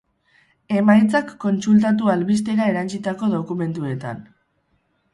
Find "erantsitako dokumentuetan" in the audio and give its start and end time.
2.75-4.29